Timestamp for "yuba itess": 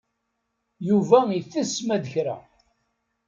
0.87-1.73